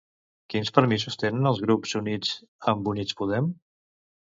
Quins 0.53 0.71
permisos 0.77 1.21
tenen 1.25 1.51
els 1.51 1.63
grups 1.67 1.95
units 2.03 2.35
amb 2.77 2.95
Units 2.97 3.23
Podem? 3.23 3.57